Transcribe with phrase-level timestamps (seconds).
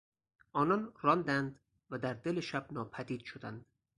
[0.53, 3.65] آنان راندند و در دل شب ناپدید شدند.